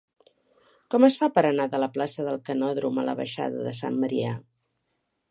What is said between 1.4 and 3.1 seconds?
anar de la plaça del Canòdrom a